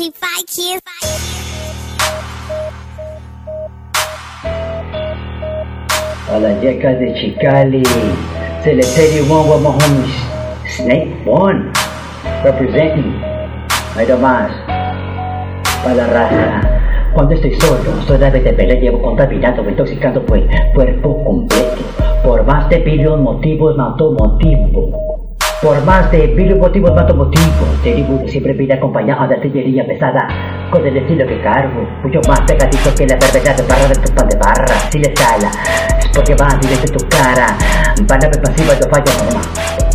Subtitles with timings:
[0.00, 0.12] G5
[0.46, 0.82] kids.
[6.32, 7.82] A las yecas de Chicali,
[8.64, 10.14] Cemetery One with my homies
[10.74, 11.70] Snake One,
[12.42, 13.20] representing.
[13.94, 14.50] Ahí más
[15.84, 17.10] para la raza.
[17.12, 20.44] Cuando estoy solo, soy la de pelea, llevo contaminando, intoxicando pues
[20.74, 21.82] cuerpo completo.
[22.24, 25.09] Por más de billion motivos, mato motivo.
[25.62, 30.26] Por más de mil motivos mato motivo, Tribu siempre viene acompañado de artillería pesada,
[30.70, 34.14] con el estilo que cargo, mucho más pegadito que la enfermedad de barra de tu
[34.14, 34.74] pan de barra.
[34.90, 35.50] Si le sala,
[35.98, 37.46] es porque van directo tu cara,
[38.08, 39.42] van a ver pasiva, no falla mamá.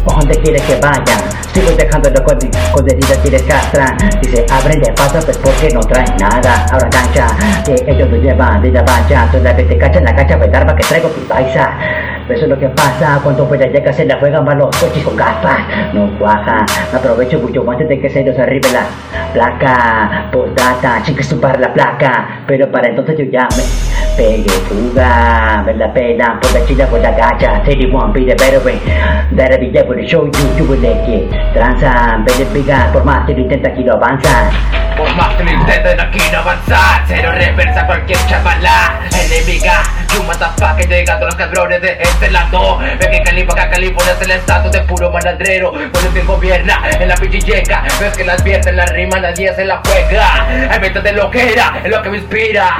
[0.06, 1.20] ¿O donde quieres que vayan?
[1.52, 2.38] Sigo dejándolo con,
[2.72, 3.98] con heridas y les castran.
[4.22, 6.64] Si se abren de paso, pues porque no traen nada.
[6.72, 7.26] Ahora cancha,
[7.66, 9.28] que ellos lo llevan de la bancha.
[9.32, 11.74] Solamente cachan la cancha, pues arma que traigo mi paisa.
[12.30, 15.16] Eso es lo que pasa cuando pues llega se la juegan mal los coches con
[15.16, 15.60] gafas.
[15.94, 18.86] No cuaja, aprovecho mucho antes de que se nos arribe la
[19.32, 20.30] placa.
[20.32, 22.42] Postdata, chica para la placa.
[22.48, 23.64] Pero para entonces yo ya me
[24.68, 25.64] fuga.
[25.66, 27.64] Me la pena por la china por la gacha.
[27.64, 28.80] City one, be the better way.
[29.36, 31.30] That'll be for the show you, you will like it.
[31.54, 34.50] Transan, ven piga, por más que lo intenta aquí no avanzan.
[34.98, 39.02] Por más que lo intenten aquí no avanzar Cero reversa cualquier chavala
[39.36, 39.84] enemiga.
[40.14, 42.80] You motherfucker llegando los cabrones de este lado.
[42.80, 45.72] Ve que Calipa, acá California es el estatus de puro malandrero.
[45.72, 49.82] Con el gobierna en la pichilleca Ves que las vierten, la rima, nadie se la
[49.86, 50.48] juega.
[50.74, 52.78] Inventas de lo que era, es lo que me inspira.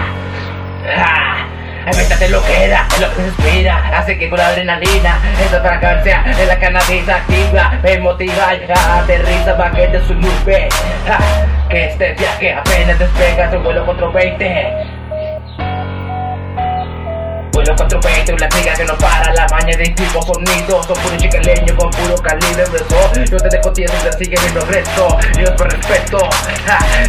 [0.98, 1.48] Ah.
[1.88, 6.46] Inventate lo que era, lo que respira Así que con la adrenalina, esa fragancia de
[6.48, 7.74] la canadiza activa.
[7.84, 10.68] Me motiva y aterriza para que de su nube
[11.70, 14.95] Que este viaje apenas despega su vuelo 420
[17.66, 19.34] los cuatro y la tía que no para.
[19.34, 23.72] La maña de tipo sonido Son puro chicaleño con puro calibre beso Yo te dejo
[23.74, 26.30] tieso, te sigue mi progreso Dios por respeto.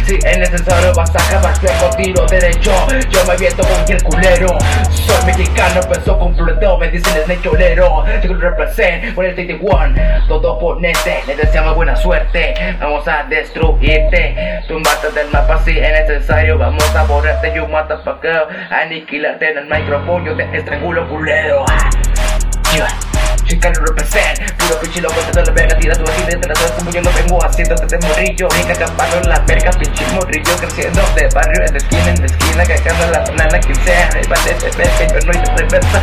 [0.05, 2.71] Si es necesario vas a acabar con tiro derecho.
[3.09, 4.57] Yo me aviento con cualquier culero.
[4.91, 9.95] Soy mexicano, peso con floteo Me dicen es necholero Yo lo represent por el 31
[10.27, 12.53] Todo oponente, les deseamos buena suerte.
[12.79, 14.63] Vamos a destruirte.
[14.67, 16.57] Tú matas del mapa si es necesario.
[16.57, 18.19] Vamos a borrarte, yo mata pa'
[18.69, 21.65] aniquilarte en el micrófono te estrangulo culero.
[23.45, 26.91] Chica no represent, puro pinche loco, te la verga, tira tu así de sabes como
[26.91, 28.49] yo lo vengo haciendo desde morrillo.
[28.49, 33.07] Venga campando en la verga, pinche morrillo creciendo de barrio en esquina en esquina, cagando
[33.07, 36.01] la banana que sea, el de yo no hice reversa